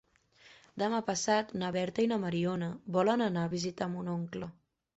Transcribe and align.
Demà 0.83 1.01
passat 1.09 1.53
na 1.63 1.69
Berta 1.75 2.03
i 2.05 2.09
na 2.13 2.19
Mariona 2.25 2.73
volen 2.99 3.27
anar 3.29 3.47
a 3.49 3.55
visitar 3.55 3.93
mon 3.95 4.13
oncle. 4.19 4.53